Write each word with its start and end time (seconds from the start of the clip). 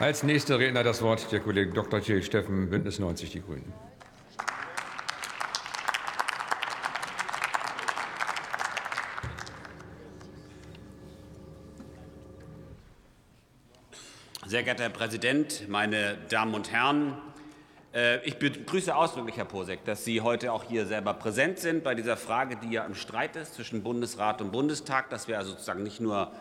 Als 0.00 0.22
nächster 0.22 0.58
Redner 0.58 0.82
das 0.82 1.02
Wort 1.02 1.30
der 1.30 1.40
Kollege 1.40 1.74
Dr. 1.74 2.00
Till 2.00 2.22
Steffen, 2.22 2.70
Bündnis 2.70 2.98
90 2.98 3.32
Die 3.32 3.42
Grünen. 3.42 3.70
Sehr 14.46 14.62
geehrter 14.62 14.84
Herr 14.84 14.90
Präsident, 14.90 15.68
meine 15.68 16.16
Damen 16.30 16.54
und 16.54 16.72
Herren! 16.72 17.18
Äh, 17.92 18.26
ich 18.26 18.38
begrüße 18.38 18.96
ausdrücklich, 18.96 19.36
Herr 19.36 19.44
Posek, 19.44 19.84
dass 19.84 20.06
Sie 20.06 20.22
heute 20.22 20.54
auch 20.54 20.64
hier 20.64 20.86
selber 20.86 21.12
präsent 21.12 21.58
sind 21.58 21.84
bei 21.84 21.94
dieser 21.94 22.16
Frage, 22.16 22.56
die 22.56 22.70
ja 22.70 22.86
im 22.86 22.94
Streit 22.94 23.36
ist 23.36 23.52
zwischen 23.52 23.82
Bundesrat 23.82 24.40
und 24.40 24.50
Bundestag, 24.50 25.10
dass 25.10 25.28
wir 25.28 25.36
also 25.36 25.50
sozusagen 25.50 25.82
nicht 25.82 26.00
nur 26.00 26.32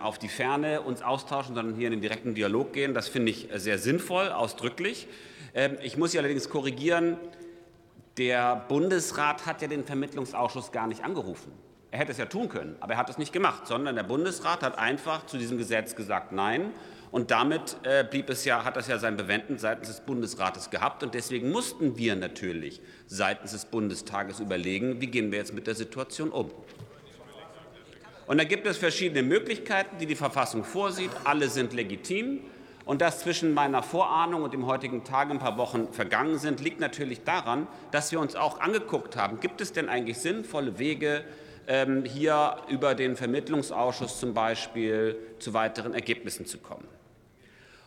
auf 0.00 0.18
die 0.18 0.28
Ferne 0.28 0.80
uns 0.80 1.02
austauschen, 1.02 1.54
sondern 1.54 1.76
hier 1.76 1.86
in 1.86 1.92
den 1.92 2.00
direkten 2.00 2.34
Dialog 2.34 2.72
gehen. 2.72 2.92
Das 2.92 3.08
finde 3.08 3.30
ich 3.30 3.48
sehr 3.54 3.78
sinnvoll, 3.78 4.30
ausdrücklich. 4.30 5.06
Ähm, 5.54 5.76
ich 5.82 5.96
muss 5.96 6.12
Sie 6.12 6.18
allerdings 6.18 6.48
korrigieren. 6.48 7.16
Der 8.16 8.56
Bundesrat 8.68 9.46
hat 9.46 9.62
ja 9.62 9.68
den 9.68 9.84
Vermittlungsausschuss 9.84 10.72
gar 10.72 10.86
nicht 10.86 11.04
angerufen. 11.04 11.52
Er 11.90 12.00
hätte 12.00 12.12
es 12.12 12.18
ja 12.18 12.26
tun 12.26 12.48
können, 12.48 12.76
aber 12.80 12.94
er 12.94 12.98
hat 12.98 13.08
es 13.08 13.18
nicht 13.18 13.32
gemacht, 13.32 13.68
sondern 13.68 13.94
der 13.94 14.02
Bundesrat 14.02 14.62
hat 14.62 14.78
einfach 14.78 15.26
zu 15.26 15.38
diesem 15.38 15.58
Gesetz 15.58 15.94
gesagt 15.94 16.32
Nein. 16.32 16.72
Und 17.12 17.30
damit 17.30 17.76
äh, 17.84 18.02
blieb 18.02 18.28
es 18.28 18.44
ja, 18.44 18.64
hat 18.64 18.76
das 18.76 18.88
ja 18.88 18.98
sein 18.98 19.16
Bewenden 19.16 19.58
seitens 19.58 19.86
des 19.86 20.00
Bundesrates 20.00 20.70
gehabt. 20.70 21.04
Und 21.04 21.14
deswegen 21.14 21.52
mussten 21.52 21.96
wir 21.96 22.16
natürlich 22.16 22.80
seitens 23.06 23.52
des 23.52 23.66
Bundestages 23.66 24.40
überlegen, 24.40 25.00
wie 25.00 25.06
gehen 25.06 25.30
wir 25.30 25.38
jetzt 25.38 25.54
mit 25.54 25.68
der 25.68 25.76
Situation 25.76 26.30
um. 26.30 26.50
Und 28.26 28.38
da 28.38 28.44
gibt 28.44 28.66
es 28.66 28.76
verschiedene 28.78 29.22
Möglichkeiten, 29.22 29.98
die 29.98 30.06
die 30.06 30.14
Verfassung 30.14 30.64
vorsieht. 30.64 31.10
Alle 31.24 31.48
sind 31.48 31.72
legitim. 31.72 32.40
Und 32.84 33.00
dass 33.00 33.20
zwischen 33.20 33.54
meiner 33.54 33.82
Vorahnung 33.82 34.42
und 34.42 34.52
dem 34.52 34.66
heutigen 34.66 35.04
Tag 35.04 35.30
ein 35.30 35.38
paar 35.38 35.56
Wochen 35.56 35.88
vergangen 35.92 36.38
sind, 36.38 36.60
liegt 36.60 36.80
natürlich 36.80 37.24
daran, 37.24 37.66
dass 37.90 38.12
wir 38.12 38.20
uns 38.20 38.36
auch 38.36 38.60
angeguckt 38.60 39.16
haben, 39.16 39.40
gibt 39.40 39.62
es 39.62 39.72
denn 39.72 39.88
eigentlich 39.88 40.18
sinnvolle 40.18 40.78
Wege, 40.78 41.24
ähm, 41.66 42.04
hier 42.04 42.56
über 42.68 42.94
den 42.94 43.16
Vermittlungsausschuss 43.16 44.20
zum 44.20 44.34
Beispiel 44.34 45.16
zu 45.38 45.54
weiteren 45.54 45.94
Ergebnissen 45.94 46.44
zu 46.44 46.58
kommen. 46.58 46.86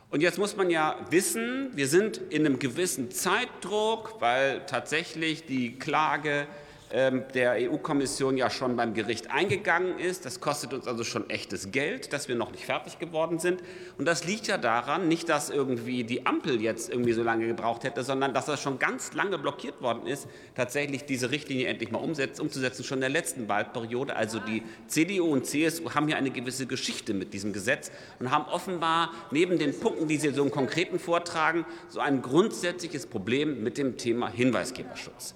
Und 0.10 0.22
jetzt 0.22 0.40
muss 0.40 0.56
man 0.56 0.70
ja 0.70 0.96
wissen, 1.10 1.70
wir 1.76 1.88
sind 1.88 2.18
in 2.30 2.46
einem 2.46 2.60
gewissen 2.60 3.12
Zeitdruck, 3.12 4.16
weil 4.20 4.66
tatsächlich 4.66 5.46
die 5.46 5.78
Klage 5.78 6.48
der 6.90 7.70
EU-Kommission 7.70 8.38
ja 8.38 8.50
schon 8.50 8.78
beim 8.78 8.94
Gericht 8.94 9.30
eingegangen 9.30 10.00
ist. 10.00 10.26
Das 10.26 10.40
kostet 10.40 10.74
uns 10.74 10.88
also 10.88 11.04
schon 11.04 11.30
echtes 11.30 11.72
Geld, 11.72 12.14
dass 12.14 12.30
wir 12.30 12.36
noch 12.36 12.52
nicht 12.52 12.64
fertig 12.64 12.98
geworden 12.98 13.40
sind. 13.40 13.62
Und 13.98 14.06
das 14.06 14.24
liegt 14.24 14.48
ja 14.48 14.58
daran, 14.58 15.10
nicht, 15.10 15.28
dass 15.28 15.50
irgendwie 15.50 16.06
die 16.06 16.26
Ampel 16.26 16.62
jetzt 16.62 16.90
irgendwie 16.90 17.12
so 17.12 17.24
lange 17.24 17.46
gebraucht 17.46 17.84
hätte, 17.84 18.04
sondern 18.04 18.34
dass 18.34 18.46
das 18.46 18.62
schon 18.62 18.80
ganz 18.80 19.12
lange 19.14 19.38
blockiert 19.38 19.82
worden 19.82 20.08
ist, 20.08 20.28
tatsächlich 20.56 21.04
diese 21.04 21.30
Richtlinie 21.30 21.68
endlich 21.68 21.92
mal 21.92 22.00
umzusetzen, 22.00 22.84
schon 22.86 23.00
in 23.00 23.02
der 23.02 23.10
letzten 23.10 23.50
Wahlperiode. 23.50 24.16
Also 24.16 24.40
die 24.40 24.64
CDU 24.88 25.26
und 25.26 25.46
CSU 25.46 25.94
haben 25.94 26.08
hier 26.08 26.16
eine 26.16 26.32
gewisse 26.32 26.68
Geschichte 26.68 27.14
mit 27.14 27.34
diesem 27.34 27.52
Gesetz 27.52 27.92
und 28.20 28.32
haben 28.32 28.46
offenbar 28.46 29.12
neben 29.32 29.60
den 29.60 29.78
Punkten, 29.78 30.08
die 30.08 30.16
sie 30.16 30.30
so 30.30 30.42
im 30.42 30.52
Konkreten 30.52 31.00
vortragen, 31.00 31.66
so 31.90 32.00
ein 32.00 32.22
grundsätzliches 32.22 33.08
Problem 33.08 33.62
mit 33.62 33.78
dem 33.78 33.98
Thema 33.98 34.30
Hinweisgeberschutz. 34.30 35.36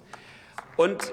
Und 0.76 1.12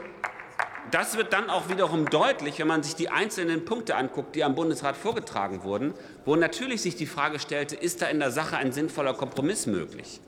das 0.92 1.18
wird 1.18 1.34
dann 1.34 1.50
auch 1.50 1.70
wiederum 1.70 2.10
deutlich, 2.10 2.60
wenn 2.60 2.68
man 2.68 2.84
sich 2.84 2.96
die 2.96 3.10
einzelnen 3.10 3.66
Punkte 3.66 3.96
anguckt, 3.96 4.36
die 4.36 4.44
am 4.44 4.56
Bundesrat 4.56 4.98
vorgetragen 4.98 5.64
wurden, 5.64 5.94
wo 6.26 6.36
natürlich 6.36 6.82
sich 6.82 6.96
die 6.96 7.06
Frage 7.06 7.40
stellte, 7.40 7.76
ist 7.76 8.02
da 8.02 8.08
in 8.08 8.20
der 8.20 8.32
Sache 8.32 8.58
ein 8.58 8.72
sinnvoller 8.72 9.14
Kompromiss 9.14 9.68
möglich? 9.68 10.20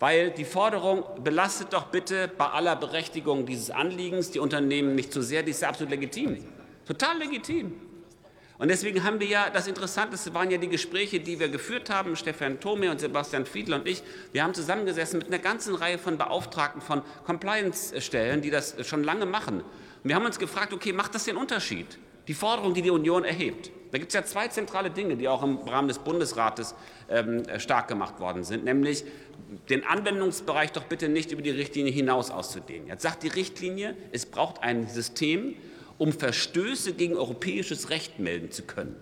Weil 0.00 0.30
die 0.30 0.44
Forderung 0.44 1.04
belastet 1.22 1.72
doch 1.72 1.84
bitte 1.84 2.28
bei 2.36 2.46
aller 2.46 2.74
Berechtigung 2.76 3.46
dieses 3.46 3.70
Anliegens 3.70 4.30
die 4.30 4.40
Unternehmen 4.40 4.94
nicht 4.94 5.12
zu 5.12 5.22
sehr, 5.22 5.42
die 5.42 5.50
ist 5.50 5.62
ja 5.62 5.68
absolut 5.68 5.90
legitim. 5.90 6.44
Total 6.86 7.16
legitim. 7.18 7.72
Und 8.58 8.68
deswegen 8.68 9.02
haben 9.02 9.18
wir 9.18 9.26
ja, 9.26 9.50
das 9.50 9.66
Interessanteste 9.66 10.32
waren 10.32 10.50
ja 10.50 10.58
die 10.58 10.68
Gespräche, 10.68 11.18
die 11.18 11.40
wir 11.40 11.48
geführt 11.48 11.90
haben, 11.90 12.14
Stefan 12.14 12.60
Thome 12.60 12.90
und 12.90 13.00
Sebastian 13.00 13.46
Fiedler 13.46 13.76
und 13.76 13.88
ich. 13.88 14.02
Wir 14.32 14.44
haben 14.44 14.54
zusammengesessen 14.54 15.18
mit 15.18 15.28
einer 15.28 15.40
ganzen 15.40 15.74
Reihe 15.74 15.98
von 15.98 16.18
Beauftragten 16.18 16.80
von 16.80 17.02
Compliance-Stellen, 17.26 18.42
die 18.42 18.50
das 18.50 18.76
schon 18.86 19.02
lange 19.02 19.26
machen. 19.26 19.60
Und 19.60 19.64
wir 20.08 20.14
haben 20.14 20.24
uns 20.24 20.38
gefragt, 20.38 20.72
okay, 20.72 20.92
macht 20.92 21.14
das 21.14 21.24
den 21.24 21.36
Unterschied? 21.36 21.98
Die 22.28 22.34
Forderung, 22.34 22.74
die 22.74 22.82
die 22.82 22.90
Union 22.90 23.24
erhebt. 23.24 23.70
Da 23.90 23.98
gibt 23.98 24.10
es 24.10 24.14
ja 24.14 24.24
zwei 24.24 24.48
zentrale 24.48 24.90
Dinge, 24.90 25.16
die 25.16 25.28
auch 25.28 25.42
im 25.42 25.58
Rahmen 25.58 25.88
des 25.88 25.98
Bundesrates 25.98 26.74
ähm, 27.08 27.42
stark 27.58 27.88
gemacht 27.88 28.18
worden 28.18 28.44
sind, 28.44 28.64
nämlich 28.64 29.04
den 29.68 29.84
Anwendungsbereich 29.84 30.72
doch 30.72 30.84
bitte 30.84 31.08
nicht 31.08 31.32
über 31.32 31.42
die 31.42 31.50
Richtlinie 31.50 31.92
hinaus 31.92 32.30
auszudehnen. 32.30 32.88
Jetzt 32.88 33.02
sagt 33.02 33.22
die 33.22 33.28
Richtlinie, 33.28 33.96
es 34.10 34.26
braucht 34.26 34.62
ein 34.62 34.88
System, 34.88 35.54
um 35.98 36.12
Verstöße 36.12 36.94
gegen 36.94 37.16
europäisches 37.16 37.90
Recht 37.90 38.18
melden 38.18 38.50
zu 38.50 38.62
können. 38.62 38.96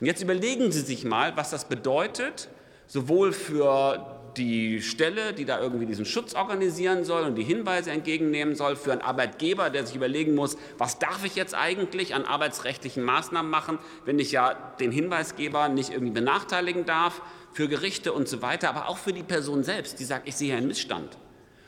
Und 0.00 0.06
jetzt 0.06 0.22
überlegen 0.22 0.70
Sie 0.70 0.82
sich 0.82 1.04
mal, 1.04 1.36
was 1.36 1.50
das 1.50 1.68
bedeutet, 1.68 2.48
sowohl 2.86 3.32
für 3.32 4.18
die 4.36 4.80
Stelle, 4.82 5.32
die 5.32 5.44
da 5.44 5.60
irgendwie 5.60 5.86
diesen 5.86 6.04
Schutz 6.04 6.34
organisieren 6.34 7.04
soll 7.04 7.24
und 7.24 7.34
die 7.34 7.42
Hinweise 7.42 7.90
entgegennehmen 7.90 8.54
soll, 8.54 8.76
für 8.76 8.92
einen 8.92 9.00
Arbeitgeber, 9.00 9.70
der 9.70 9.84
sich 9.84 9.96
überlegen 9.96 10.34
muss, 10.34 10.56
was 10.78 10.98
darf 10.98 11.24
ich 11.24 11.34
jetzt 11.34 11.54
eigentlich 11.54 12.14
an 12.14 12.24
arbeitsrechtlichen 12.24 13.02
Maßnahmen 13.02 13.50
machen, 13.50 13.78
wenn 14.04 14.18
ich 14.18 14.30
ja 14.30 14.54
den 14.78 14.92
Hinweisgeber 14.92 15.68
nicht 15.68 15.90
irgendwie 15.90 16.12
benachteiligen 16.12 16.84
darf, 16.84 17.20
für 17.52 17.68
Gerichte 17.68 18.12
und 18.12 18.28
so 18.28 18.40
weiter, 18.42 18.68
aber 18.68 18.88
auch 18.88 18.98
für 18.98 19.12
die 19.12 19.22
Person 19.22 19.64
selbst, 19.64 19.98
die 19.98 20.04
sagt, 20.04 20.28
ich 20.28 20.36
sehe 20.36 20.54
einen 20.54 20.68
Missstand. 20.68 21.16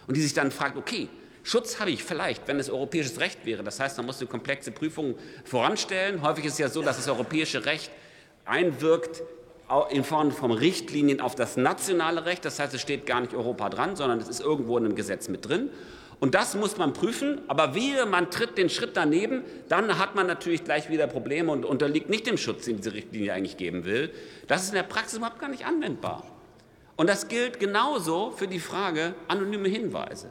Und 0.07 0.17
die 0.17 0.21
sich 0.21 0.35
dann 0.35 0.51
fragt, 0.51 0.77
okay, 0.77 1.09
Schutz 1.43 1.81
habe 1.81 1.91
ich 1.91 2.05
vielleicht, 2.05 2.47
wenn 2.49 2.59
es 2.61 2.69
europäisches 2.69 3.19
Recht 3.21 3.47
wäre. 3.47 3.63
Das 3.63 3.81
heißt, 3.81 3.97
man 3.97 4.07
muss 4.07 4.19
eine 4.21 4.29
komplexe 4.29 4.71
Prüfung 4.71 5.15
voranstellen. 5.45 6.23
Häufig 6.23 6.45
ist 6.45 6.55
es 6.55 6.59
ja 6.59 6.69
so, 6.69 6.83
dass 6.83 6.97
das 6.97 7.09
europäische 7.09 7.65
Recht 7.65 7.91
einwirkt 8.45 9.23
in 9.91 10.05
Form 10.05 10.33
von 10.33 10.51
Richtlinien 10.51 11.21
auf 11.21 11.35
das 11.35 11.57
nationale 11.57 12.27
Recht. 12.27 12.45
Das 12.45 12.59
heißt, 12.59 12.75
es 12.75 12.81
steht 12.81 13.07
gar 13.07 13.21
nicht 13.21 13.35
Europa 13.35 13.69
dran, 13.69 13.97
sondern 13.97 14.19
es 14.19 14.29
ist 14.29 14.41
irgendwo 14.41 14.77
in 14.77 14.85
einem 14.85 14.97
Gesetz 14.97 15.29
mit 15.29 15.49
drin. 15.49 15.71
Und 16.19 16.35
das 16.35 16.55
muss 16.55 16.77
man 16.77 16.93
prüfen. 16.93 17.41
Aber 17.49 17.75
wehe, 17.75 18.05
man 18.05 18.31
tritt 18.31 18.59
den 18.59 18.69
Schritt 18.69 18.91
daneben, 18.95 19.43
dann 19.69 19.99
hat 19.99 20.15
man 20.15 20.27
natürlich 20.27 20.65
gleich 20.65 20.91
wieder 20.91 21.07
Probleme 21.07 21.51
und 21.51 21.65
unterliegt 21.65 22.11
nicht 22.11 22.27
dem 22.27 22.37
Schutz, 22.37 22.67
den 22.67 22.77
diese 22.77 22.93
Richtlinie 22.93 23.33
eigentlich 23.33 23.57
geben 23.57 23.85
will. 23.87 24.13
Das 24.47 24.63
ist 24.63 24.69
in 24.69 24.75
der 24.75 24.83
Praxis 24.83 25.19
überhaupt 25.19 25.39
gar 25.39 25.49
nicht 25.49 25.65
anwendbar. 25.65 26.25
Und 26.97 27.09
das 27.09 27.29
gilt 27.29 27.59
genauso 27.59 28.33
für 28.33 28.47
die 28.47 28.61
Frage 28.61 29.15
anonyme 29.29 29.69
Hinweise. 29.69 30.31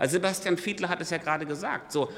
Also 0.00 0.12
Sebastian 0.14 0.56
Fiedler 0.56 0.88
hat 0.88 1.02
es 1.02 1.10
ja 1.10 1.18
gerade 1.18 1.44
gesagt, 1.44 1.92
so, 1.92 2.08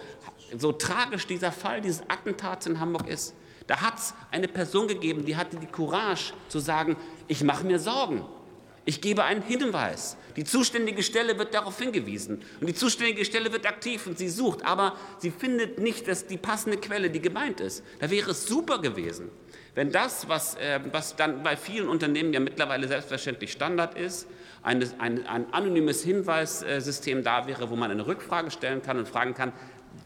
so 0.56 0.70
tragisch 0.70 1.26
dieser 1.26 1.50
Fall 1.50 1.80
dieses 1.80 2.00
Attentats 2.08 2.66
in 2.66 2.78
Hamburg 2.78 3.08
ist. 3.08 3.34
Da 3.66 3.80
hat 3.80 3.98
es 3.98 4.14
eine 4.30 4.46
Person 4.46 4.86
gegeben, 4.86 5.24
die 5.24 5.36
hatte 5.36 5.56
die 5.56 5.66
Courage 5.66 6.32
zu 6.48 6.60
sagen, 6.60 6.96
ich 7.26 7.42
mache 7.42 7.66
mir 7.66 7.80
Sorgen. 7.80 8.24
Ich 8.84 9.00
gebe 9.00 9.24
einen 9.24 9.42
Hinweis. 9.42 10.16
Die 10.36 10.44
zuständige 10.44 11.02
Stelle 11.02 11.38
wird 11.38 11.54
darauf 11.54 11.78
hingewiesen. 11.78 12.42
Und 12.60 12.66
die 12.66 12.74
zuständige 12.74 13.24
Stelle 13.24 13.52
wird 13.52 13.66
aktiv 13.66 14.06
und 14.06 14.18
sie 14.18 14.28
sucht. 14.28 14.64
Aber 14.64 14.96
sie 15.18 15.30
findet 15.30 15.78
nicht 15.78 16.08
dass 16.08 16.26
die 16.26 16.36
passende 16.36 16.78
Quelle, 16.78 17.10
die 17.10 17.20
gemeint 17.20 17.60
ist. 17.60 17.84
Da 18.00 18.10
wäre 18.10 18.30
es 18.32 18.46
super 18.46 18.80
gewesen, 18.80 19.30
wenn 19.74 19.92
das, 19.92 20.28
was, 20.28 20.56
äh, 20.56 20.80
was 20.90 21.16
dann 21.16 21.42
bei 21.42 21.56
vielen 21.56 21.88
Unternehmen 21.88 22.32
ja 22.32 22.40
mittlerweile 22.40 22.88
selbstverständlich 22.88 23.52
Standard 23.52 23.96
ist, 23.96 24.26
ein, 24.62 24.84
ein, 24.98 25.26
ein 25.26 25.52
anonymes 25.52 26.02
Hinweissystem 26.02 27.22
da 27.22 27.46
wäre, 27.46 27.70
wo 27.70 27.76
man 27.76 27.90
eine 27.90 28.06
Rückfrage 28.06 28.50
stellen 28.50 28.82
kann 28.82 28.98
und 28.98 29.08
fragen 29.08 29.34
kann, 29.34 29.52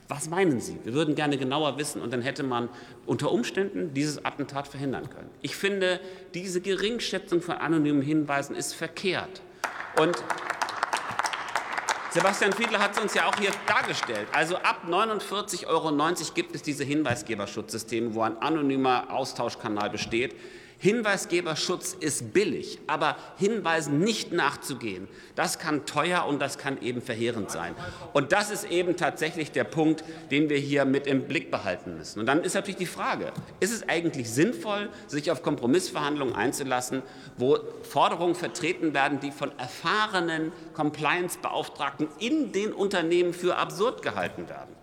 was 0.09 0.29
meinen 0.29 0.61
Sie? 0.61 0.79
Wir 0.85 0.95
würden 0.95 1.15
gerne 1.15 1.37
genauer 1.37 1.79
wissen 1.79 2.01
und 2.01 2.13
dann 2.13 2.23
hätte 2.23 2.43
man 2.43 2.69
unter 3.07 3.33
Umständen 3.33 3.93
dieses 3.95 4.25
Attentat 4.25 4.69
verhindern 4.69 5.11
können. 5.11 5.31
Ich 5.43 5.57
finde, 5.57 6.01
diese 6.35 6.61
Geringschätzung 6.61 7.41
von 7.43 7.57
anonymen 7.57 8.03
Hinweisen 8.03 8.55
ist 8.55 8.75
verkehrt. 8.75 9.43
Und 9.99 10.17
Sebastian 12.11 12.53
Fiedler 12.53 12.79
hat 12.79 12.93
es 12.93 12.99
uns 13.03 13.15
ja 13.15 13.27
auch 13.29 13.37
hier 13.37 13.51
dargestellt. 13.67 14.27
Also 14.33 14.57
ab 14.57 14.85
49,90 14.89 15.67
Euro 15.67 15.93
gibt 16.35 16.55
es 16.55 16.63
diese 16.63 16.83
Hinweisgeberschutzsysteme, 16.85 18.15
wo 18.15 18.23
ein 18.23 18.41
anonymer 18.41 19.11
Austauschkanal 19.11 19.91
besteht. 19.91 20.35
Hinweisgeberschutz 20.79 21.97
ist 21.99 22.35
billig, 22.35 22.79
aber 22.87 23.17
Hinweisen 23.39 24.01
nicht 24.01 24.33
nachzugehen, 24.33 25.09
das 25.35 25.59
kann 25.59 25.87
teuer 25.87 26.27
und 26.27 26.41
das 26.41 26.59
kann 26.59 26.81
eben 26.83 27.01
verheerend 27.01 27.51
sein. 27.51 27.75
Und 28.13 28.33
das 28.33 28.51
ist 28.51 28.71
eben 28.71 28.97
tatsächlich 28.97 29.53
der 29.53 29.65
Punkt, 29.65 30.05
den 30.31 30.51
wir 30.51 30.59
hier 30.59 30.85
mit 30.85 31.07
im 31.07 31.27
Blick 31.27 31.51
behalten 31.51 31.97
müssen. 31.97 32.21
Und 32.21 32.27
dann 32.27 32.43
ist 32.43 32.55
natürlich 32.55 32.77
die 32.77 32.87
Frage, 32.87 33.33
ist 33.61 33.73
es 33.73 33.89
eigentlich 33.89 34.31
sinnvoll, 34.31 34.91
sich 35.07 35.31
auf 35.31 35.43
Kompromissverhandlungen 35.43 36.35
einzulassen, 36.35 37.03
wo 37.39 37.59
Forderungen 37.83 38.35
vertreten 38.35 38.93
werden, 38.93 39.19
die 39.21 39.31
von 39.31 39.59
erfahrenen 39.59 40.53
Compliance-Beauftragten 40.75 42.09
in 42.19 42.53
den 42.53 42.75
Unternehmen 42.75 43.33
für 43.33 43.57
absurd 43.57 44.03
gehalten 44.03 44.49
werden? 44.49 44.75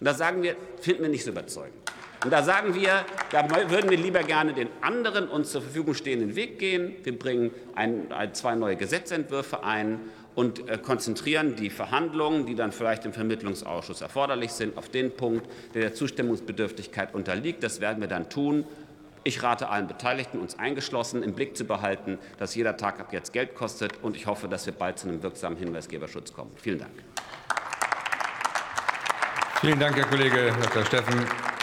Und 0.00 0.04
da 0.04 0.12
sagen 0.12 0.42
wir, 0.42 0.56
finden 0.80 1.02
wir 1.02 1.08
nicht 1.08 1.24
so 1.24 1.30
überzeugend. 1.30 1.93
Und 2.24 2.32
da 2.32 2.42
sagen 2.42 2.74
wir, 2.74 3.04
da 3.30 3.48
würden 3.70 3.90
wir 3.90 3.98
lieber 3.98 4.22
gerne 4.22 4.54
den 4.54 4.68
anderen 4.80 5.28
uns 5.28 5.52
zur 5.52 5.60
Verfügung 5.60 5.94
stehenden 5.94 6.34
Weg 6.34 6.58
gehen. 6.58 6.96
Wir 7.02 7.18
bringen 7.18 7.50
ein, 7.74 8.08
zwei 8.32 8.54
neue 8.54 8.76
Gesetzentwürfe 8.76 9.62
ein 9.62 10.00
und 10.34 10.68
äh, 10.68 10.78
konzentrieren 10.78 11.54
die 11.54 11.70
Verhandlungen, 11.70 12.46
die 12.46 12.54
dann 12.54 12.72
vielleicht 12.72 13.04
im 13.04 13.12
Vermittlungsausschuss 13.12 14.00
erforderlich 14.00 14.52
sind, 14.52 14.76
auf 14.78 14.88
den 14.88 15.12
Punkt, 15.12 15.46
der 15.74 15.82
der 15.82 15.94
Zustimmungsbedürftigkeit 15.94 17.14
unterliegt. 17.14 17.62
Das 17.62 17.80
werden 17.80 18.00
wir 18.00 18.08
dann 18.08 18.30
tun. 18.30 18.64
Ich 19.22 19.42
rate 19.42 19.68
allen 19.68 19.86
Beteiligten, 19.86 20.38
uns 20.38 20.58
eingeschlossen, 20.58 21.22
im 21.22 21.34
Blick 21.34 21.56
zu 21.56 21.64
behalten, 21.64 22.18
dass 22.38 22.54
jeder 22.54 22.76
Tag 22.76 23.00
ab 23.00 23.12
jetzt 23.12 23.32
Geld 23.32 23.54
kostet. 23.54 24.02
Und 24.02 24.16
ich 24.16 24.26
hoffe, 24.26 24.48
dass 24.48 24.66
wir 24.66 24.72
bald 24.72 24.98
zu 24.98 25.08
einem 25.08 25.22
wirksamen 25.22 25.58
Hinweisgeberschutz 25.58 26.32
kommen. 26.32 26.50
Vielen 26.56 26.78
Dank. 26.78 26.92
Vielen 29.60 29.78
Dank, 29.78 29.96
Herr 29.96 30.06
Kollege 30.06 30.52
Dr. 30.62 30.84
Steffen. 30.84 31.53